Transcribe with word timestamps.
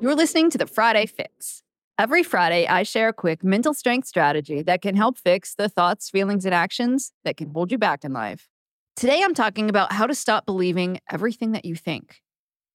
You're 0.00 0.14
listening 0.14 0.48
to 0.50 0.58
the 0.58 0.66
Friday 0.68 1.06
Fix. 1.06 1.64
Every 1.98 2.22
Friday, 2.22 2.68
I 2.68 2.84
share 2.84 3.08
a 3.08 3.12
quick 3.12 3.42
mental 3.42 3.74
strength 3.74 4.06
strategy 4.06 4.62
that 4.62 4.80
can 4.80 4.94
help 4.94 5.18
fix 5.18 5.56
the 5.56 5.68
thoughts, 5.68 6.08
feelings, 6.08 6.44
and 6.44 6.54
actions 6.54 7.10
that 7.24 7.36
can 7.36 7.50
hold 7.50 7.72
you 7.72 7.78
back 7.78 8.04
in 8.04 8.12
life. 8.12 8.48
Today, 8.94 9.22
I'm 9.24 9.34
talking 9.34 9.68
about 9.68 9.92
how 9.92 10.06
to 10.06 10.14
stop 10.14 10.46
believing 10.46 11.00
everything 11.10 11.50
that 11.50 11.64
you 11.64 11.74
think. 11.74 12.22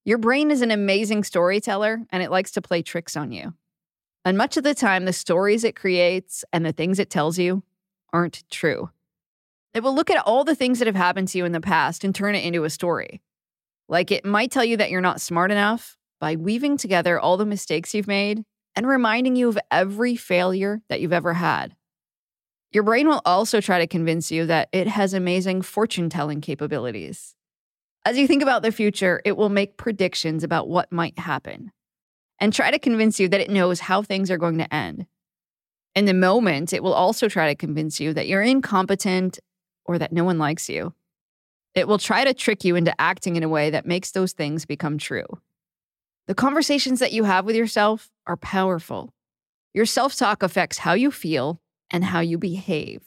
Your 0.03 0.17
brain 0.17 0.51
is 0.51 0.61
an 0.61 0.69
amazing 0.69 1.23
storyteller 1.23 2.01
and 2.11 2.21
it 2.21 2.29
likes 2.29 2.51
to 2.51 2.61
play 2.61 2.81
tricks 2.81 3.15
on 3.15 3.31
you. 3.31 3.53
And 4.25 4.37
much 4.37 4.57
of 4.57 4.65
the 4.65 4.75
time, 4.75 5.05
the 5.05 5.13
stories 5.13 5.63
it 5.63 5.77
creates 5.77 6.43
and 6.51 6.65
the 6.65 6.73
things 6.73 6.99
it 6.99 7.09
tells 7.09 7.39
you 7.39 7.63
aren't 8.11 8.43
true. 8.51 8.89
It 9.73 9.81
will 9.81 9.95
look 9.95 10.09
at 10.09 10.21
all 10.25 10.43
the 10.43 10.55
things 10.55 10.79
that 10.79 10.87
have 10.87 10.95
happened 10.97 11.29
to 11.29 11.37
you 11.37 11.45
in 11.45 11.53
the 11.53 11.61
past 11.61 12.03
and 12.03 12.13
turn 12.13 12.35
it 12.35 12.43
into 12.43 12.65
a 12.65 12.69
story. 12.69 13.21
Like 13.87 14.11
it 14.11 14.25
might 14.25 14.51
tell 14.51 14.65
you 14.65 14.75
that 14.75 14.91
you're 14.91 14.99
not 14.99 15.21
smart 15.21 15.49
enough 15.49 15.97
by 16.23 16.37
weaving 16.37 16.77
together 16.77 17.19
all 17.19 17.35
the 17.35 17.45
mistakes 17.45 17.93
you've 17.93 18.07
made 18.07 18.45
and 18.77 18.87
reminding 18.87 19.35
you 19.35 19.49
of 19.49 19.59
every 19.69 20.15
failure 20.15 20.81
that 20.87 21.01
you've 21.01 21.11
ever 21.11 21.33
had. 21.33 21.75
Your 22.71 22.83
brain 22.83 23.09
will 23.09 23.21
also 23.25 23.59
try 23.59 23.79
to 23.79 23.87
convince 23.87 24.31
you 24.31 24.45
that 24.45 24.69
it 24.71 24.87
has 24.87 25.13
amazing 25.13 25.63
fortune 25.63 26.09
telling 26.09 26.39
capabilities. 26.39 27.35
As 28.05 28.17
you 28.17 28.25
think 28.25 28.41
about 28.41 28.61
the 28.61 28.71
future, 28.71 29.21
it 29.25 29.35
will 29.35 29.49
make 29.49 29.75
predictions 29.75 30.45
about 30.45 30.69
what 30.69 30.93
might 30.93 31.19
happen 31.19 31.73
and 32.39 32.53
try 32.53 32.71
to 32.71 32.79
convince 32.79 33.19
you 33.19 33.27
that 33.27 33.41
it 33.41 33.49
knows 33.49 33.81
how 33.81 34.01
things 34.01 34.31
are 34.31 34.37
going 34.37 34.59
to 34.59 34.73
end. 34.73 35.07
In 35.93 36.05
the 36.05 36.13
moment, 36.13 36.71
it 36.71 36.83
will 36.83 36.93
also 36.93 37.27
try 37.27 37.49
to 37.49 37.55
convince 37.55 37.99
you 37.99 38.13
that 38.13 38.29
you're 38.29 38.41
incompetent 38.41 39.39
or 39.83 39.97
that 39.97 40.13
no 40.13 40.23
one 40.23 40.37
likes 40.37 40.69
you. 40.69 40.93
It 41.75 41.85
will 41.85 41.97
try 41.97 42.23
to 42.23 42.33
trick 42.33 42.63
you 42.63 42.77
into 42.77 42.95
acting 42.97 43.35
in 43.35 43.43
a 43.43 43.49
way 43.49 43.71
that 43.71 43.85
makes 43.85 44.11
those 44.11 44.31
things 44.31 44.65
become 44.65 44.97
true. 44.97 45.25
The 46.27 46.35
conversations 46.35 46.99
that 46.99 47.11
you 47.11 47.25
have 47.25 47.45
with 47.45 47.55
yourself 47.55 48.09
are 48.25 48.37
powerful. 48.37 49.13
Your 49.73 49.85
self 49.85 50.15
talk 50.15 50.43
affects 50.43 50.77
how 50.77 50.93
you 50.93 51.11
feel 51.11 51.61
and 51.89 52.03
how 52.03 52.21
you 52.21 52.37
behave. 52.37 53.01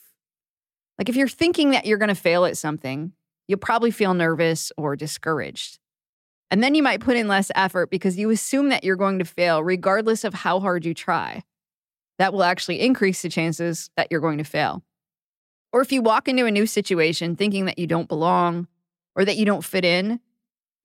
Like 0.99 1.09
if 1.09 1.17
you're 1.17 1.29
thinking 1.29 1.71
that 1.71 1.87
you're 1.87 1.99
going 1.99 2.09
to 2.09 2.15
fail 2.15 2.45
at 2.45 2.57
something, 2.57 3.13
you'll 3.49 3.59
probably 3.59 3.91
feel 3.91 4.15
nervous 4.15 4.73
or 4.77 4.97
discouraged. 4.97 5.79
And 6.51 6.63
then 6.63 6.75
you 6.75 6.83
might 6.83 7.01
put 7.01 7.17
in 7.17 7.29
less 7.29 7.51
effort 7.55 7.91
because 7.91 8.19
you 8.19 8.31
assume 8.31 8.69
that 8.69 8.85
you're 8.85 8.97
going 8.97 9.19
to 9.19 9.25
fail 9.25 9.63
regardless 9.63 10.25
of 10.25 10.35
how 10.35 10.61
hard 10.61 10.85
you 10.85 10.95
try. 10.95 11.43
That 12.19 12.33
will 12.33 12.45
actually 12.45 12.81
increase 12.81 13.23
the 13.23 13.29
chances 13.29 13.91
that 13.97 14.09
you're 14.11 14.21
going 14.21 14.39
to 14.39 14.45
fail. 14.45 14.83
Or 15.73 15.81
if 15.81 15.93
you 15.93 16.03
walk 16.03 16.29
into 16.29 16.47
a 16.47 16.51
new 16.51 16.67
situation 16.67 17.37
thinking 17.37 17.67
that 17.67 17.79
you 17.79 17.87
don't 17.87 18.09
belong 18.09 18.69
or 19.15 19.25
that 19.25 19.37
you 19.37 19.45
don't 19.45 19.65
fit 19.65 19.85
in, 19.85 20.21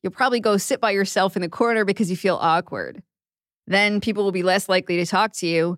You'll 0.04 0.14
probably 0.14 0.40
go 0.40 0.58
sit 0.58 0.82
by 0.82 0.92
yourself 0.92 1.36
in 1.36 1.42
the 1.42 1.50
corner 1.50 1.86
because 1.86 2.10
you 2.10 2.18
feel 2.18 2.38
awkward. 2.42 3.04
Then 3.68 4.02
people 4.02 4.24
will 4.24 4.32
be 4.32 4.44
less 4.44 4.68
likely 4.68 4.98
to 4.98 5.06
talk 5.06 5.34
to 5.34 5.48
you, 5.48 5.78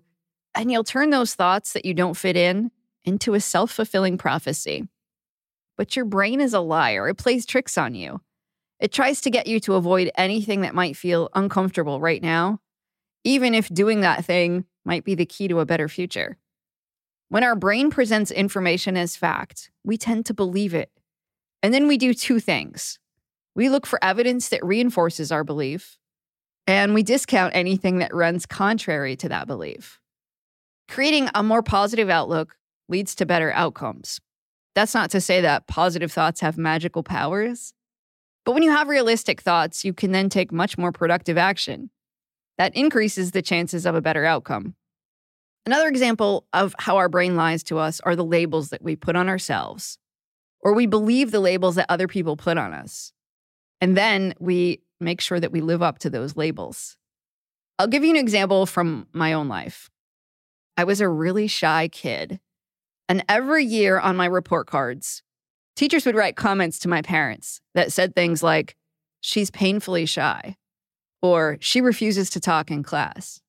and 0.54 0.70
you'll 0.70 0.84
turn 0.84 1.10
those 1.10 1.34
thoughts 1.34 1.72
that 1.72 1.84
you 1.84 1.94
don't 1.94 2.16
fit 2.16 2.36
in 2.36 2.70
into 3.04 3.34
a 3.34 3.40
self 3.40 3.70
fulfilling 3.70 4.16
prophecy. 4.16 4.88
But 5.76 5.96
your 5.96 6.04
brain 6.04 6.40
is 6.40 6.54
a 6.54 6.60
liar, 6.60 7.08
it 7.08 7.18
plays 7.18 7.44
tricks 7.44 7.76
on 7.76 7.94
you. 7.94 8.20
It 8.80 8.92
tries 8.92 9.20
to 9.22 9.30
get 9.30 9.46
you 9.46 9.60
to 9.60 9.74
avoid 9.74 10.10
anything 10.16 10.62
that 10.62 10.74
might 10.74 10.96
feel 10.96 11.30
uncomfortable 11.34 12.00
right 12.00 12.22
now, 12.22 12.60
even 13.22 13.54
if 13.54 13.68
doing 13.68 14.00
that 14.00 14.24
thing 14.24 14.64
might 14.84 15.04
be 15.04 15.14
the 15.14 15.26
key 15.26 15.48
to 15.48 15.60
a 15.60 15.66
better 15.66 15.88
future. 15.88 16.36
When 17.28 17.44
our 17.44 17.56
brain 17.56 17.90
presents 17.90 18.30
information 18.30 18.96
as 18.96 19.16
fact, 19.16 19.70
we 19.84 19.96
tend 19.96 20.26
to 20.26 20.34
believe 20.34 20.74
it. 20.74 20.90
And 21.62 21.72
then 21.72 21.88
we 21.88 21.96
do 21.96 22.12
two 22.12 22.40
things 22.40 22.98
we 23.54 23.68
look 23.68 23.86
for 23.86 24.02
evidence 24.02 24.48
that 24.48 24.64
reinforces 24.64 25.30
our 25.30 25.44
belief, 25.44 25.98
and 26.66 26.94
we 26.94 27.02
discount 27.02 27.54
anything 27.54 27.98
that 27.98 28.14
runs 28.14 28.46
contrary 28.46 29.16
to 29.16 29.28
that 29.28 29.46
belief. 29.46 30.00
Creating 30.88 31.28
a 31.34 31.42
more 31.42 31.62
positive 31.62 32.10
outlook 32.10 32.56
leads 32.88 33.14
to 33.14 33.26
better 33.26 33.52
outcomes. 33.52 34.20
That's 34.74 34.94
not 34.94 35.10
to 35.10 35.20
say 35.20 35.40
that 35.40 35.66
positive 35.66 36.10
thoughts 36.10 36.40
have 36.40 36.58
magical 36.58 37.02
powers, 37.02 37.74
but 38.44 38.52
when 38.52 38.62
you 38.62 38.70
have 38.70 38.88
realistic 38.88 39.40
thoughts, 39.40 39.84
you 39.84 39.94
can 39.94 40.12
then 40.12 40.28
take 40.28 40.52
much 40.52 40.76
more 40.76 40.92
productive 40.92 41.38
action. 41.38 41.90
That 42.58 42.76
increases 42.76 43.30
the 43.30 43.42
chances 43.42 43.86
of 43.86 43.94
a 43.94 44.02
better 44.02 44.24
outcome. 44.24 44.74
Another 45.66 45.88
example 45.88 46.46
of 46.52 46.74
how 46.78 46.98
our 46.98 47.08
brain 47.08 47.36
lies 47.36 47.62
to 47.64 47.78
us 47.78 48.00
are 48.00 48.14
the 48.14 48.24
labels 48.24 48.68
that 48.68 48.82
we 48.82 48.96
put 48.96 49.16
on 49.16 49.28
ourselves, 49.28 49.98
or 50.60 50.74
we 50.74 50.86
believe 50.86 51.30
the 51.30 51.40
labels 51.40 51.76
that 51.76 51.86
other 51.88 52.06
people 52.06 52.36
put 52.36 52.58
on 52.58 52.74
us. 52.74 53.12
And 53.84 53.98
then 53.98 54.32
we 54.40 54.80
make 54.98 55.20
sure 55.20 55.38
that 55.38 55.52
we 55.52 55.60
live 55.60 55.82
up 55.82 55.98
to 55.98 56.08
those 56.08 56.38
labels. 56.38 56.96
I'll 57.78 57.86
give 57.86 58.02
you 58.02 58.08
an 58.08 58.16
example 58.16 58.64
from 58.64 59.08
my 59.12 59.34
own 59.34 59.46
life. 59.46 59.90
I 60.78 60.84
was 60.84 61.02
a 61.02 61.08
really 61.08 61.48
shy 61.48 61.88
kid. 61.88 62.40
And 63.10 63.22
every 63.28 63.62
year 63.62 63.98
on 63.98 64.16
my 64.16 64.24
report 64.24 64.68
cards, 64.68 65.22
teachers 65.76 66.06
would 66.06 66.14
write 66.14 66.34
comments 66.34 66.78
to 66.78 66.88
my 66.88 67.02
parents 67.02 67.60
that 67.74 67.92
said 67.92 68.14
things 68.14 68.42
like, 68.42 68.74
she's 69.20 69.50
painfully 69.50 70.06
shy, 70.06 70.56
or 71.20 71.58
she 71.60 71.82
refuses 71.82 72.30
to 72.30 72.40
talk 72.40 72.70
in 72.70 72.82
class. 72.82 73.42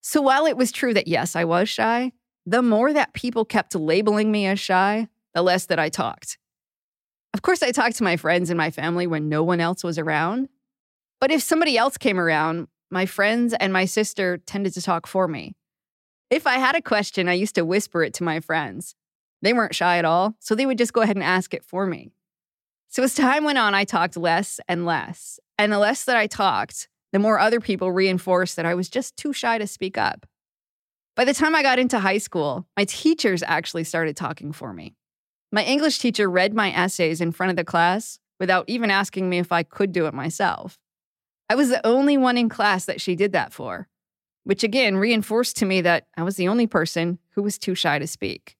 So 0.00 0.22
while 0.22 0.46
it 0.46 0.56
was 0.56 0.72
true 0.72 0.94
that 0.94 1.06
yes, 1.06 1.36
I 1.36 1.44
was 1.44 1.68
shy, 1.68 2.12
the 2.46 2.62
more 2.62 2.94
that 2.94 3.12
people 3.12 3.44
kept 3.44 3.74
labeling 3.74 4.32
me 4.32 4.46
as 4.46 4.58
shy, 4.58 5.08
the 5.34 5.42
less 5.42 5.66
that 5.66 5.78
I 5.78 5.90
talked. 5.90 6.38
Of 7.32 7.42
course, 7.42 7.62
I 7.62 7.70
talked 7.70 7.96
to 7.96 8.04
my 8.04 8.16
friends 8.16 8.50
and 8.50 8.58
my 8.58 8.70
family 8.70 9.06
when 9.06 9.28
no 9.28 9.42
one 9.42 9.60
else 9.60 9.84
was 9.84 9.98
around. 9.98 10.48
But 11.20 11.30
if 11.30 11.42
somebody 11.42 11.76
else 11.78 11.96
came 11.96 12.18
around, 12.18 12.68
my 12.90 13.06
friends 13.06 13.54
and 13.54 13.72
my 13.72 13.84
sister 13.84 14.38
tended 14.38 14.74
to 14.74 14.82
talk 14.82 15.06
for 15.06 15.28
me. 15.28 15.54
If 16.30 16.46
I 16.46 16.54
had 16.54 16.74
a 16.74 16.82
question, 16.82 17.28
I 17.28 17.34
used 17.34 17.54
to 17.56 17.64
whisper 17.64 18.02
it 18.02 18.14
to 18.14 18.24
my 18.24 18.40
friends. 18.40 18.94
They 19.42 19.52
weren't 19.52 19.74
shy 19.74 19.98
at 19.98 20.04
all, 20.04 20.34
so 20.38 20.54
they 20.54 20.66
would 20.66 20.78
just 20.78 20.92
go 20.92 21.02
ahead 21.02 21.16
and 21.16 21.24
ask 21.24 21.54
it 21.54 21.64
for 21.64 21.86
me. 21.86 22.12
So 22.88 23.02
as 23.02 23.14
time 23.14 23.44
went 23.44 23.58
on, 23.58 23.74
I 23.74 23.84
talked 23.84 24.16
less 24.16 24.58
and 24.68 24.84
less. 24.84 25.38
And 25.58 25.72
the 25.72 25.78
less 25.78 26.04
that 26.04 26.16
I 26.16 26.26
talked, 26.26 26.88
the 27.12 27.18
more 27.18 27.38
other 27.38 27.60
people 27.60 27.92
reinforced 27.92 28.56
that 28.56 28.66
I 28.66 28.74
was 28.74 28.88
just 28.88 29.16
too 29.16 29.32
shy 29.32 29.58
to 29.58 29.66
speak 29.66 29.96
up. 29.96 30.26
By 31.16 31.24
the 31.24 31.34
time 31.34 31.54
I 31.54 31.62
got 31.62 31.78
into 31.78 31.98
high 31.98 32.18
school, 32.18 32.66
my 32.76 32.84
teachers 32.84 33.42
actually 33.46 33.84
started 33.84 34.16
talking 34.16 34.52
for 34.52 34.72
me. 34.72 34.94
My 35.52 35.64
English 35.64 35.98
teacher 35.98 36.30
read 36.30 36.54
my 36.54 36.70
essays 36.70 37.20
in 37.20 37.32
front 37.32 37.50
of 37.50 37.56
the 37.56 37.64
class 37.64 38.20
without 38.38 38.64
even 38.68 38.90
asking 38.90 39.28
me 39.28 39.38
if 39.38 39.50
I 39.50 39.64
could 39.64 39.92
do 39.92 40.06
it 40.06 40.14
myself. 40.14 40.78
I 41.48 41.56
was 41.56 41.68
the 41.68 41.84
only 41.84 42.16
one 42.16 42.38
in 42.38 42.48
class 42.48 42.84
that 42.84 43.00
she 43.00 43.16
did 43.16 43.32
that 43.32 43.52
for, 43.52 43.88
which 44.44 44.62
again 44.62 44.96
reinforced 44.96 45.56
to 45.56 45.66
me 45.66 45.80
that 45.80 46.06
I 46.16 46.22
was 46.22 46.36
the 46.36 46.46
only 46.46 46.68
person 46.68 47.18
who 47.30 47.42
was 47.42 47.58
too 47.58 47.74
shy 47.74 47.98
to 47.98 48.06
speak. 48.06 48.56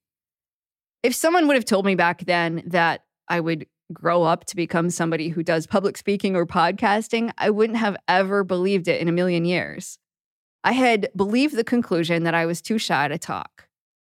If 1.05 1.15
someone 1.15 1.47
would 1.47 1.55
have 1.55 1.65
told 1.65 1.87
me 1.87 1.95
back 1.95 2.25
then 2.25 2.63
that 2.67 3.05
I 3.29 3.39
would 3.39 3.67
grow 3.93 4.25
up 4.25 4.45
to 4.47 4.57
become 4.57 4.91
somebody 4.91 5.29
who 5.29 5.45
does 5.45 5.69
public 5.69 5.97
speaking 5.97 6.35
or 6.35 6.45
podcasting, 6.45 7.33
I 7.39 7.51
wouldn't 7.51 7.79
have 7.79 7.97
ever 8.09 8.43
believed 8.43 8.89
it 8.89 9.01
in 9.01 9.09
a 9.09 9.13
million 9.13 9.45
years. 9.45 9.99
I 10.65 10.73
had 10.73 11.09
believed 11.15 11.57
the 11.57 11.65
conclusion 11.65 12.25
that 12.25 12.35
I 12.35 12.47
was 12.47 12.61
too 12.61 12.79
shy 12.79 13.07
to 13.09 13.17
talk. 13.17 13.69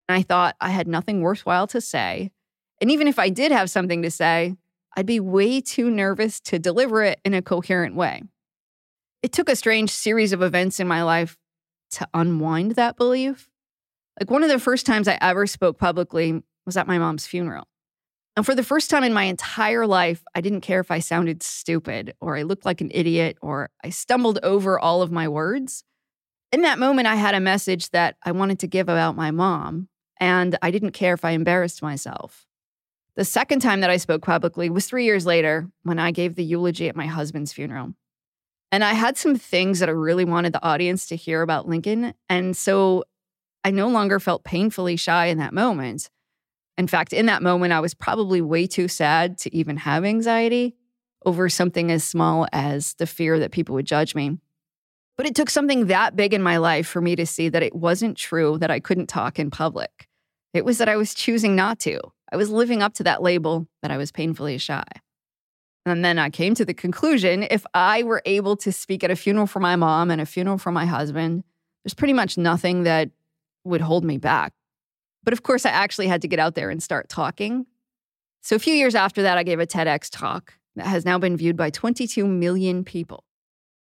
And 0.09 0.17
I 0.17 0.23
thought 0.23 0.57
I 0.61 0.71
had 0.71 0.89
nothing 0.89 1.21
worthwhile 1.21 1.67
to 1.69 1.81
say 1.81 2.33
and 2.81 2.91
even 2.91 3.09
if 3.09 3.19
I 3.19 3.29
did 3.29 3.53
have 3.53 3.71
something 3.71 4.03
to 4.03 4.11
say, 4.11 4.57
I'd 4.97 5.07
be 5.07 5.21
way 5.21 5.61
too 5.61 5.91
nervous 5.91 6.41
to 6.41 6.59
deliver 6.59 7.03
it 7.03 7.21
in 7.25 7.35
a 7.35 7.43
coherent 7.43 7.95
way. 7.95 8.23
It 9.23 9.33
took 9.33 9.49
a 9.49 9.57
strange 9.57 9.91
series 9.91 10.33
of 10.33 10.43
events 10.43 10.81
in 10.81 10.89
my 10.89 11.03
life 11.03 11.37
to 11.93 12.09
unwind 12.15 12.73
that 12.73 12.97
belief. 12.97 13.49
Like 14.19 14.31
one 14.31 14.43
of 14.43 14.49
the 14.49 14.59
first 14.59 14.87
times 14.87 15.09
I 15.09 15.19
ever 15.21 15.47
spoke 15.47 15.79
publicly 15.79 16.43
was 16.67 16.77
at 16.77 16.87
my 16.87 16.99
mom's 16.99 17.27
funeral. 17.27 17.67
And 18.37 18.47
for 18.47 18.55
the 18.55 18.63
first 18.63 18.91
time 18.91 19.05
in 19.05 19.13
my 19.13 19.25
entire 19.25 19.87
life, 19.87 20.23
I 20.35 20.41
didn't 20.41 20.61
care 20.63 20.81
if 20.81 20.91
I 20.91 21.01
sounded 21.01 21.43
stupid 21.43 22.15
or 22.21 22.37
I 22.37 22.43
looked 22.43 22.65
like 22.65 22.81
an 22.81 22.91
idiot 22.93 23.37
or 23.43 23.71
I 23.85 23.91
stumbled 23.91 24.39
over 24.43 24.79
all 24.79 25.03
of 25.03 25.11
my 25.11 25.29
words. 25.29 25.85
In 26.53 26.63
that 26.63 26.79
moment, 26.79 27.07
I 27.07 27.17
had 27.17 27.35
a 27.35 27.41
message 27.41 27.91
that 27.91 28.17
I 28.25 28.33
wanted 28.33 28.59
to 28.61 28.67
give 28.67 28.89
about 28.89 29.15
my 29.15 29.31
mom, 29.31 29.89
and 30.19 30.59
I 30.63 30.71
didn't 30.71 30.93
care 30.93 31.15
if 31.15 31.25
I 31.25 31.31
embarrassed 31.33 31.83
myself. 31.83 32.47
The 33.21 33.27
second 33.27 33.61
time 33.61 33.83
that 33.83 33.91
I 33.91 33.99
spoke 33.99 34.23
publicly 34.23 34.71
was 34.71 34.87
three 34.87 35.05
years 35.05 35.27
later 35.27 35.69
when 35.83 35.99
I 35.99 36.11
gave 36.11 36.37
the 36.37 36.43
eulogy 36.43 36.89
at 36.89 36.97
my 36.97 37.05
husband's 37.05 37.53
funeral. 37.53 37.93
And 38.73 38.83
I 38.83 38.95
had 38.95 39.19
some 39.19 39.37
things 39.37 39.81
that 39.81 39.91
I 39.91 39.93
really 39.93 40.25
wanted 40.25 40.55
the 40.55 40.65
audience 40.65 41.07
to 41.09 41.17
hear 41.17 41.43
about 41.43 41.69
Lincoln. 41.69 42.15
And 42.31 42.57
so 42.57 43.05
I 43.63 43.73
no 43.73 43.89
longer 43.89 44.21
felt 44.21 44.43
painfully 44.45 44.97
shy 44.97 45.27
in 45.27 45.37
that 45.37 45.53
moment. 45.53 46.09
In 46.79 46.87
fact, 46.87 47.13
in 47.13 47.27
that 47.27 47.43
moment, 47.43 47.75
I 47.75 47.81
was 47.81 47.93
probably 47.93 48.41
way 48.41 48.67
too 48.67 48.89
sad 48.89 49.37
to 49.41 49.55
even 49.55 49.77
have 49.77 50.03
anxiety 50.03 50.75
over 51.27 51.51
something 51.51 51.93
as 51.93 52.03
small 52.03 52.47
as 52.55 52.95
the 52.95 53.07
fear 53.07 53.39
that 53.39 53.53
people 53.53 53.75
would 53.75 53.85
judge 53.85 54.15
me. 54.15 54.39
But 55.19 55.27
it 55.27 55.35
took 55.35 55.51
something 55.51 55.89
that 55.89 56.17
big 56.17 56.33
in 56.33 56.43
my 56.43 56.57
life 56.57 56.87
for 56.87 57.03
me 57.03 57.17
to 57.17 57.27
see 57.27 57.51
that 57.51 57.63
it 57.63 57.75
wasn't 57.75 58.17
true 58.17 58.57
that 58.57 58.71
I 58.71 58.81
couldn't 58.81 59.09
talk 59.09 59.39
in 59.39 59.51
public. 59.51 60.09
It 60.55 60.65
was 60.65 60.79
that 60.79 60.89
I 60.89 60.97
was 60.97 61.13
choosing 61.13 61.55
not 61.55 61.79
to. 61.81 62.01
I 62.33 62.37
was 62.37 62.51
living 62.51 62.83
up 62.83 62.95
to 62.95 63.03
that 63.05 63.23
label 63.23 63.67
that 63.83 63.91
I 63.91 63.97
was 63.97 64.13
painfully 64.13 64.59
shy. 64.59 64.85
And 65.87 66.05
then 66.05 66.19
I 66.19 66.31
came 66.31 66.55
to 66.55 66.65
the 66.65 66.75
conclusion 66.75 67.47
if 67.51 67.65
I 67.75 68.03
were 68.03 68.23
able 68.27 68.57
to 68.59 68.71
speak 68.73 69.03
at 69.03 69.11
a 69.11 69.17
funeral 69.17 69.47
for 69.47 69.61
my 69.61 69.77
mom 69.77 70.11
and 70.11 70.21
a 70.21 70.27
funeral 70.27 70.59
for 70.59 70.71
my 70.71 70.87
husband, 70.87 71.43
there's 71.83 71.95
pretty 71.95 72.13
much 72.13 72.37
nothing 72.37 72.85
that 72.85 73.11
would 73.65 73.81
hold 73.81 74.05
me 74.05 74.19
back. 74.19 74.53
But 75.25 75.33
of 75.33 75.43
course, 75.43 75.67
I 75.67 75.71
actually 75.71 76.09
had 76.09 76.23
to 76.23 76.29
get 76.29 76.39
out 76.39 76.55
there 76.55 76.71
and 76.71 76.83
start 76.83 77.09
talking. 77.09 77.67
So 78.43 78.57
a 78.57 78.59
few 78.59 78.75
years 78.75 78.95
after 78.95 79.23
that, 79.23 79.39
I 79.39 79.43
gave 79.43 79.61
a 79.61 79.67
TEDx 79.67 80.09
talk 80.11 80.55
that 80.77 80.87
has 80.87 81.05
now 81.05 81.19
been 81.19 81.37
viewed 81.37 81.57
by 81.57 81.71
22 81.71 82.27
million 82.27 82.85
people. 82.85 83.25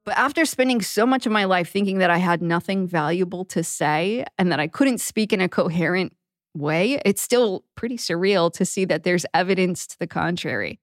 But 0.06 0.18
after 0.18 0.46
spending 0.46 0.82
so 0.82 1.06
much 1.06 1.26
of 1.26 1.32
my 1.32 1.46
life 1.46 1.72
thinking 1.72 2.00
that 2.00 2.10
I 2.10 2.18
had 2.18 2.42
nothing 2.42 2.88
valuable 2.88 3.46
to 3.46 3.64
say 3.64 4.26
and 4.38 4.52
that 4.52 4.60
I 4.60 4.68
couldn't 4.68 5.00
speak 5.00 5.32
in 5.32 5.40
a 5.40 5.48
coherent 5.48 6.14
way, 6.54 7.02
it's 7.06 7.22
still 7.22 7.64
pretty 7.76 7.98
surreal 7.98 8.52
to 8.54 8.66
see 8.66 8.86
that 8.86 9.04
there's 9.04 9.26
evidence 9.34 9.88
to 9.88 10.00
the 10.00 10.08
contrary. 10.08 10.80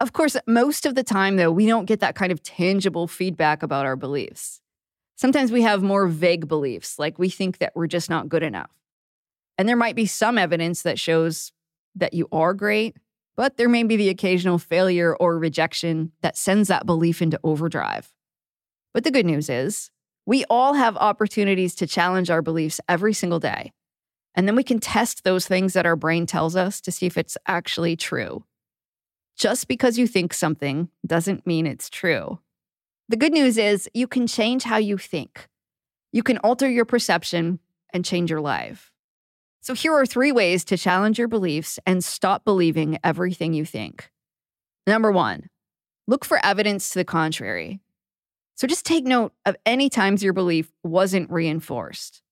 Of 0.00 0.12
course, 0.12 0.36
most 0.46 0.84
of 0.84 0.94
the 0.94 1.02
time, 1.02 1.36
though, 1.36 1.50
we 1.50 1.66
don't 1.66 1.86
get 1.86 2.00
that 2.00 2.14
kind 2.14 2.30
of 2.30 2.42
tangible 2.42 3.06
feedback 3.06 3.62
about 3.62 3.86
our 3.86 3.96
beliefs. 3.96 4.60
Sometimes 5.16 5.50
we 5.50 5.62
have 5.62 5.82
more 5.82 6.06
vague 6.06 6.46
beliefs, 6.46 6.98
like 6.98 7.18
we 7.18 7.30
think 7.30 7.58
that 7.58 7.72
we're 7.74 7.86
just 7.86 8.10
not 8.10 8.28
good 8.28 8.42
enough. 8.42 8.70
And 9.56 9.66
there 9.66 9.76
might 9.76 9.96
be 9.96 10.04
some 10.04 10.36
evidence 10.36 10.82
that 10.82 10.98
shows 10.98 11.52
that 11.94 12.12
you 12.12 12.28
are 12.30 12.52
great, 12.52 12.98
but 13.36 13.56
there 13.56 13.70
may 13.70 13.82
be 13.84 13.96
the 13.96 14.10
occasional 14.10 14.58
failure 14.58 15.16
or 15.16 15.38
rejection 15.38 16.12
that 16.20 16.36
sends 16.36 16.68
that 16.68 16.84
belief 16.84 17.22
into 17.22 17.40
overdrive. 17.42 18.12
But 18.92 19.04
the 19.04 19.10
good 19.10 19.24
news 19.24 19.48
is, 19.48 19.90
we 20.26 20.44
all 20.50 20.74
have 20.74 20.96
opportunities 20.98 21.74
to 21.76 21.86
challenge 21.86 22.28
our 22.28 22.42
beliefs 22.42 22.80
every 22.86 23.14
single 23.14 23.38
day. 23.38 23.72
And 24.36 24.46
then 24.46 24.54
we 24.54 24.62
can 24.62 24.78
test 24.78 25.24
those 25.24 25.48
things 25.48 25.72
that 25.72 25.86
our 25.86 25.96
brain 25.96 26.26
tells 26.26 26.54
us 26.54 26.80
to 26.82 26.92
see 26.92 27.06
if 27.06 27.16
it's 27.16 27.38
actually 27.46 27.96
true. 27.96 28.44
Just 29.36 29.66
because 29.66 29.98
you 29.98 30.06
think 30.06 30.34
something 30.34 30.90
doesn't 31.06 31.46
mean 31.46 31.66
it's 31.66 31.88
true. 31.88 32.38
The 33.08 33.16
good 33.16 33.32
news 33.32 33.56
is 33.56 33.88
you 33.94 34.06
can 34.06 34.26
change 34.26 34.64
how 34.64 34.76
you 34.76 34.98
think. 34.98 35.48
You 36.12 36.22
can 36.22 36.38
alter 36.38 36.68
your 36.68 36.84
perception 36.84 37.60
and 37.92 38.04
change 38.04 38.30
your 38.30 38.40
life. 38.40 38.92
So, 39.60 39.74
here 39.74 39.92
are 39.92 40.06
three 40.06 40.32
ways 40.32 40.64
to 40.66 40.76
challenge 40.76 41.18
your 41.18 41.28
beliefs 41.28 41.78
and 41.86 42.04
stop 42.04 42.44
believing 42.44 42.98
everything 43.02 43.52
you 43.52 43.64
think. 43.64 44.10
Number 44.86 45.10
one, 45.10 45.50
look 46.06 46.24
for 46.24 46.44
evidence 46.44 46.90
to 46.90 47.00
the 47.00 47.04
contrary. 47.04 47.80
So, 48.54 48.66
just 48.66 48.86
take 48.86 49.04
note 49.04 49.32
of 49.44 49.56
any 49.66 49.88
times 49.88 50.22
your 50.22 50.32
belief 50.32 50.70
wasn't 50.84 51.30
reinforced. 51.30 52.22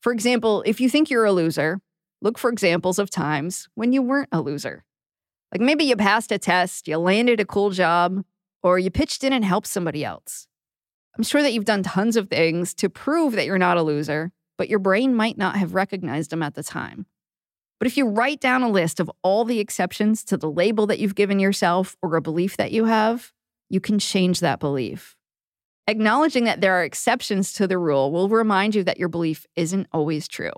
For 0.00 0.12
example, 0.12 0.62
if 0.66 0.80
you 0.80 0.88
think 0.88 1.10
you're 1.10 1.24
a 1.24 1.32
loser, 1.32 1.80
look 2.22 2.38
for 2.38 2.50
examples 2.50 2.98
of 2.98 3.10
times 3.10 3.68
when 3.74 3.92
you 3.92 4.02
weren't 4.02 4.30
a 4.32 4.40
loser. 4.40 4.84
Like 5.52 5.60
maybe 5.60 5.84
you 5.84 5.96
passed 5.96 6.32
a 6.32 6.38
test, 6.38 6.88
you 6.88 6.96
landed 6.96 7.40
a 7.40 7.44
cool 7.44 7.70
job, 7.70 8.24
or 8.62 8.78
you 8.78 8.90
pitched 8.90 9.24
in 9.24 9.32
and 9.32 9.44
helped 9.44 9.66
somebody 9.66 10.04
else. 10.04 10.46
I'm 11.16 11.24
sure 11.24 11.42
that 11.42 11.52
you've 11.52 11.64
done 11.64 11.82
tons 11.82 12.16
of 12.16 12.28
things 12.28 12.72
to 12.74 12.88
prove 12.88 13.32
that 13.34 13.46
you're 13.46 13.58
not 13.58 13.76
a 13.76 13.82
loser, 13.82 14.32
but 14.56 14.68
your 14.68 14.78
brain 14.78 15.14
might 15.14 15.36
not 15.36 15.56
have 15.56 15.74
recognized 15.74 16.30
them 16.30 16.42
at 16.42 16.54
the 16.54 16.62
time. 16.62 17.06
But 17.78 17.86
if 17.86 17.96
you 17.96 18.06
write 18.06 18.40
down 18.40 18.62
a 18.62 18.70
list 18.70 19.00
of 19.00 19.10
all 19.22 19.44
the 19.44 19.58
exceptions 19.58 20.22
to 20.24 20.36
the 20.36 20.50
label 20.50 20.86
that 20.86 20.98
you've 20.98 21.14
given 21.14 21.40
yourself 21.40 21.96
or 22.02 22.14
a 22.14 22.22
belief 22.22 22.56
that 22.58 22.72
you 22.72 22.84
have, 22.84 23.32
you 23.68 23.80
can 23.80 23.98
change 23.98 24.40
that 24.40 24.60
belief. 24.60 25.16
Acknowledging 25.86 26.44
that 26.44 26.60
there 26.60 26.74
are 26.74 26.84
exceptions 26.84 27.52
to 27.54 27.66
the 27.66 27.78
rule 27.78 28.12
will 28.12 28.28
remind 28.28 28.74
you 28.74 28.84
that 28.84 28.98
your 28.98 29.08
belief 29.08 29.46
isn't 29.56 29.88
always 29.92 30.28
true. 30.28 30.52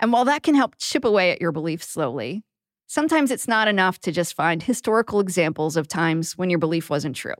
And 0.00 0.12
while 0.12 0.24
that 0.24 0.42
can 0.42 0.54
help 0.54 0.76
chip 0.78 1.04
away 1.04 1.30
at 1.30 1.40
your 1.40 1.52
belief 1.52 1.82
slowly, 1.82 2.42
sometimes 2.86 3.30
it's 3.30 3.46
not 3.46 3.68
enough 3.68 3.98
to 4.00 4.12
just 4.12 4.34
find 4.34 4.62
historical 4.62 5.20
examples 5.20 5.76
of 5.76 5.86
times 5.86 6.36
when 6.36 6.50
your 6.50 6.58
belief 6.58 6.90
wasn't 6.90 7.16
true. 7.16 7.34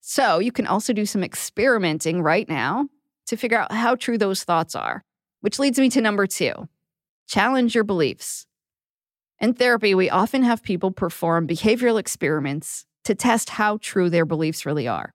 So 0.00 0.38
you 0.38 0.52
can 0.52 0.66
also 0.66 0.92
do 0.92 1.06
some 1.06 1.22
experimenting 1.22 2.22
right 2.22 2.48
now 2.48 2.88
to 3.26 3.36
figure 3.36 3.58
out 3.58 3.72
how 3.72 3.94
true 3.94 4.18
those 4.18 4.44
thoughts 4.44 4.74
are, 4.74 5.04
which 5.40 5.58
leads 5.58 5.78
me 5.78 5.88
to 5.90 6.00
number 6.00 6.26
two 6.26 6.68
challenge 7.28 7.76
your 7.76 7.84
beliefs. 7.84 8.46
In 9.38 9.54
therapy, 9.54 9.94
we 9.94 10.10
often 10.10 10.42
have 10.42 10.62
people 10.62 10.90
perform 10.90 11.46
behavioral 11.46 11.98
experiments 11.98 12.84
to 13.04 13.14
test 13.14 13.50
how 13.50 13.78
true 13.78 14.10
their 14.10 14.26
beliefs 14.26 14.66
really 14.66 14.88
are. 14.88 15.14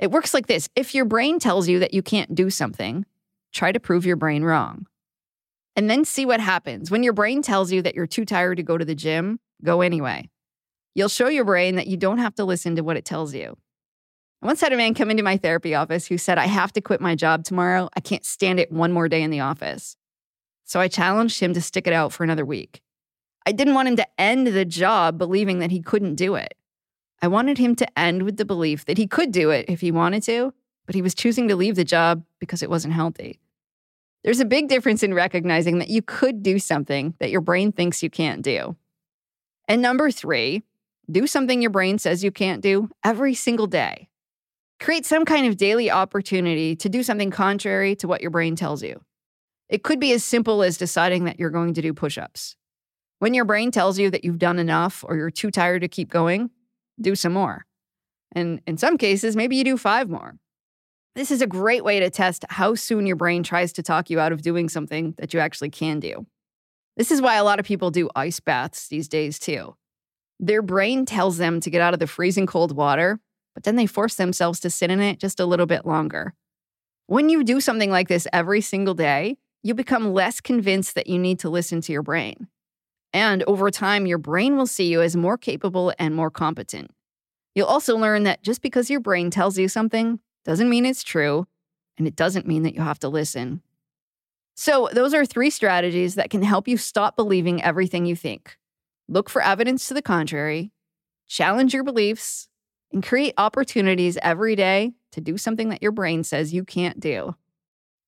It 0.00 0.10
works 0.10 0.32
like 0.34 0.46
this 0.46 0.68
if 0.74 0.94
your 0.94 1.04
brain 1.04 1.38
tells 1.38 1.68
you 1.68 1.78
that 1.80 1.94
you 1.94 2.02
can't 2.02 2.34
do 2.34 2.50
something, 2.50 3.04
try 3.52 3.70
to 3.70 3.78
prove 3.78 4.06
your 4.06 4.16
brain 4.16 4.42
wrong 4.42 4.86
and 5.76 5.88
then 5.88 6.04
see 6.04 6.26
what 6.26 6.40
happens. 6.40 6.90
When 6.90 7.02
your 7.02 7.12
brain 7.12 7.42
tells 7.42 7.70
you 7.70 7.82
that 7.82 7.94
you're 7.94 8.06
too 8.06 8.24
tired 8.24 8.56
to 8.56 8.62
go 8.62 8.76
to 8.76 8.84
the 8.84 8.94
gym, 8.94 9.40
go 9.62 9.82
anyway. 9.82 10.28
You'll 10.94 11.08
show 11.08 11.28
your 11.28 11.44
brain 11.44 11.76
that 11.76 11.86
you 11.86 11.96
don't 11.96 12.18
have 12.18 12.34
to 12.36 12.44
listen 12.44 12.76
to 12.76 12.82
what 12.82 12.96
it 12.96 13.04
tells 13.04 13.34
you. 13.34 13.56
I 14.42 14.46
once 14.46 14.60
had 14.62 14.72
a 14.72 14.76
man 14.76 14.94
come 14.94 15.10
into 15.10 15.22
my 15.22 15.36
therapy 15.36 15.74
office 15.74 16.06
who 16.06 16.18
said, 16.18 16.38
I 16.38 16.46
have 16.46 16.72
to 16.72 16.80
quit 16.80 17.00
my 17.00 17.14
job 17.14 17.44
tomorrow. 17.44 17.90
I 17.94 18.00
can't 18.00 18.24
stand 18.24 18.58
it 18.58 18.72
one 18.72 18.92
more 18.92 19.08
day 19.08 19.22
in 19.22 19.30
the 19.30 19.40
office. 19.40 19.96
So 20.64 20.80
I 20.80 20.88
challenged 20.88 21.40
him 21.40 21.52
to 21.54 21.60
stick 21.60 21.86
it 21.86 21.92
out 21.92 22.12
for 22.12 22.24
another 22.24 22.44
week. 22.44 22.80
I 23.46 23.52
didn't 23.52 23.74
want 23.74 23.88
him 23.88 23.96
to 23.96 24.06
end 24.18 24.46
the 24.46 24.64
job 24.64 25.18
believing 25.18 25.58
that 25.58 25.70
he 25.70 25.82
couldn't 25.82 26.14
do 26.14 26.36
it. 26.36 26.54
I 27.22 27.28
wanted 27.28 27.58
him 27.58 27.76
to 27.76 27.98
end 27.98 28.22
with 28.22 28.36
the 28.36 28.44
belief 28.44 28.86
that 28.86 28.98
he 28.98 29.06
could 29.06 29.32
do 29.32 29.50
it 29.50 29.66
if 29.68 29.80
he 29.80 29.92
wanted 29.92 30.22
to, 30.24 30.54
but 30.86 30.94
he 30.94 31.02
was 31.02 31.14
choosing 31.14 31.48
to 31.48 31.56
leave 31.56 31.76
the 31.76 31.84
job 31.84 32.24
because 32.38 32.62
it 32.62 32.70
wasn't 32.70 32.94
healthy. 32.94 33.40
There's 34.24 34.40
a 34.40 34.44
big 34.44 34.68
difference 34.68 35.02
in 35.02 35.14
recognizing 35.14 35.78
that 35.78 35.88
you 35.88 36.02
could 36.02 36.42
do 36.42 36.58
something 36.58 37.14
that 37.18 37.30
your 37.30 37.40
brain 37.40 37.72
thinks 37.72 38.02
you 38.02 38.10
can't 38.10 38.42
do. 38.42 38.76
And 39.68 39.80
number 39.80 40.10
three, 40.10 40.62
do 41.10 41.26
something 41.26 41.62
your 41.62 41.70
brain 41.70 41.98
says 41.98 42.24
you 42.24 42.30
can't 42.30 42.62
do 42.62 42.90
every 43.04 43.34
single 43.34 43.66
day. 43.66 44.08
Create 44.78 45.04
some 45.04 45.24
kind 45.24 45.46
of 45.46 45.56
daily 45.56 45.90
opportunity 45.90 46.74
to 46.76 46.88
do 46.88 47.02
something 47.02 47.30
contrary 47.30 47.94
to 47.96 48.08
what 48.08 48.20
your 48.20 48.30
brain 48.30 48.56
tells 48.56 48.82
you. 48.82 49.00
It 49.68 49.82
could 49.82 50.00
be 50.00 50.12
as 50.12 50.24
simple 50.24 50.62
as 50.62 50.76
deciding 50.76 51.24
that 51.24 51.38
you're 51.38 51.50
going 51.50 51.74
to 51.74 51.82
do 51.82 51.94
push 51.94 52.18
ups. 52.18 52.56
When 53.20 53.34
your 53.34 53.44
brain 53.44 53.70
tells 53.70 53.98
you 53.98 54.10
that 54.10 54.24
you've 54.24 54.38
done 54.38 54.58
enough 54.58 55.04
or 55.06 55.16
you're 55.16 55.30
too 55.30 55.50
tired 55.50 55.82
to 55.82 55.88
keep 55.88 56.08
going, 56.08 56.50
do 57.00 57.14
some 57.14 57.32
more. 57.32 57.66
And 58.32 58.60
in 58.66 58.76
some 58.76 58.96
cases, 58.96 59.36
maybe 59.36 59.56
you 59.56 59.64
do 59.64 59.76
five 59.76 60.08
more. 60.08 60.36
This 61.16 61.30
is 61.30 61.42
a 61.42 61.46
great 61.46 61.84
way 61.84 61.98
to 62.00 62.10
test 62.10 62.44
how 62.48 62.74
soon 62.74 63.06
your 63.06 63.16
brain 63.16 63.42
tries 63.42 63.72
to 63.74 63.82
talk 63.82 64.10
you 64.10 64.20
out 64.20 64.32
of 64.32 64.42
doing 64.42 64.68
something 64.68 65.14
that 65.18 65.34
you 65.34 65.40
actually 65.40 65.70
can 65.70 65.98
do. 65.98 66.26
This 66.96 67.10
is 67.10 67.20
why 67.20 67.36
a 67.36 67.44
lot 67.44 67.58
of 67.58 67.66
people 67.66 67.90
do 67.90 68.08
ice 68.14 68.40
baths 68.40 68.88
these 68.88 69.08
days, 69.08 69.38
too. 69.38 69.74
Their 70.38 70.62
brain 70.62 71.04
tells 71.06 71.38
them 71.38 71.60
to 71.60 71.70
get 71.70 71.80
out 71.80 71.94
of 71.94 72.00
the 72.00 72.06
freezing 72.06 72.46
cold 72.46 72.76
water, 72.76 73.18
but 73.54 73.64
then 73.64 73.76
they 73.76 73.86
force 73.86 74.14
themselves 74.14 74.60
to 74.60 74.70
sit 74.70 74.90
in 74.90 75.00
it 75.00 75.18
just 75.18 75.40
a 75.40 75.46
little 75.46 75.66
bit 75.66 75.84
longer. 75.84 76.34
When 77.06 77.28
you 77.28 77.42
do 77.42 77.60
something 77.60 77.90
like 77.90 78.08
this 78.08 78.28
every 78.32 78.60
single 78.60 78.94
day, 78.94 79.36
you 79.62 79.74
become 79.74 80.12
less 80.14 80.40
convinced 80.40 80.94
that 80.94 81.08
you 81.08 81.18
need 81.18 81.40
to 81.40 81.50
listen 81.50 81.80
to 81.82 81.92
your 81.92 82.02
brain. 82.02 82.48
And 83.12 83.42
over 83.44 83.70
time, 83.70 84.06
your 84.06 84.18
brain 84.18 84.56
will 84.56 84.66
see 84.66 84.86
you 84.86 85.02
as 85.02 85.16
more 85.16 85.36
capable 85.36 85.92
and 85.98 86.14
more 86.14 86.30
competent. 86.30 86.90
You'll 87.54 87.66
also 87.66 87.96
learn 87.96 88.22
that 88.24 88.42
just 88.42 88.62
because 88.62 88.90
your 88.90 89.00
brain 89.00 89.30
tells 89.30 89.58
you 89.58 89.68
something 89.68 90.20
doesn't 90.44 90.70
mean 90.70 90.86
it's 90.86 91.02
true, 91.02 91.46
and 91.98 92.06
it 92.06 92.16
doesn't 92.16 92.46
mean 92.46 92.62
that 92.62 92.74
you 92.74 92.80
have 92.80 93.00
to 93.00 93.08
listen. 93.08 93.62
So, 94.54 94.88
those 94.92 95.14
are 95.14 95.26
three 95.26 95.50
strategies 95.50 96.14
that 96.14 96.30
can 96.30 96.42
help 96.42 96.68
you 96.68 96.76
stop 96.76 97.16
believing 97.16 97.62
everything 97.62 98.06
you 98.06 98.14
think. 98.14 98.56
Look 99.08 99.28
for 99.28 99.42
evidence 99.42 99.88
to 99.88 99.94
the 99.94 100.02
contrary, 100.02 100.70
challenge 101.26 101.74
your 101.74 101.84
beliefs, 101.84 102.48
and 102.92 103.02
create 103.02 103.34
opportunities 103.38 104.18
every 104.22 104.54
day 104.56 104.92
to 105.12 105.20
do 105.20 105.36
something 105.36 105.68
that 105.70 105.82
your 105.82 105.92
brain 105.92 106.24
says 106.24 106.54
you 106.54 106.64
can't 106.64 107.00
do. 107.00 107.34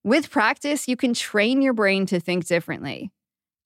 With 0.04 0.30
practice, 0.30 0.88
you 0.88 0.96
can 0.96 1.14
train 1.14 1.62
your 1.62 1.72
brain 1.72 2.06
to 2.06 2.20
think 2.20 2.46
differently. 2.46 3.10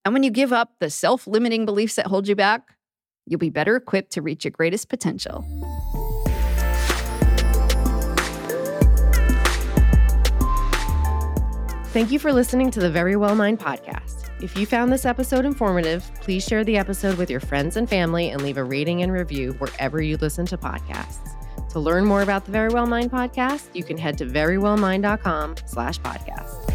And 0.06 0.12
when 0.12 0.22
you 0.22 0.30
give 0.30 0.52
up 0.52 0.70
the 0.78 0.88
self 0.88 1.26
limiting 1.26 1.66
beliefs 1.66 1.96
that 1.96 2.06
hold 2.06 2.28
you 2.28 2.36
back, 2.36 2.76
you'll 3.26 3.40
be 3.40 3.50
better 3.50 3.74
equipped 3.74 4.12
to 4.12 4.22
reach 4.22 4.44
your 4.44 4.52
greatest 4.52 4.88
potential. 4.88 5.44
Thank 11.86 12.12
you 12.12 12.20
for 12.20 12.32
listening 12.32 12.70
to 12.70 12.78
the 12.78 12.88
Verywell 12.88 13.36
Mind 13.36 13.58
podcast. 13.58 14.30
If 14.40 14.56
you 14.56 14.64
found 14.64 14.92
this 14.92 15.04
episode 15.04 15.44
informative, 15.44 16.08
please 16.20 16.44
share 16.44 16.62
the 16.62 16.76
episode 16.76 17.18
with 17.18 17.28
your 17.28 17.40
friends 17.40 17.76
and 17.76 17.88
family 17.88 18.30
and 18.30 18.40
leave 18.42 18.58
a 18.58 18.64
rating 18.64 19.02
and 19.02 19.10
review 19.10 19.54
wherever 19.54 20.00
you 20.00 20.18
listen 20.18 20.46
to 20.46 20.56
podcasts. 20.56 21.32
To 21.70 21.80
learn 21.80 22.04
more 22.04 22.22
about 22.22 22.44
the 22.44 22.52
Verywell 22.52 22.86
Mind 22.86 23.10
podcast, 23.10 23.74
you 23.74 23.82
can 23.82 23.98
head 23.98 24.18
to 24.18 24.26
verywellmind.com 24.26 25.56
slash 25.66 25.98
podcast. 25.98 26.65